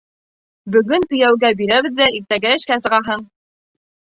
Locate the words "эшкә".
2.61-2.79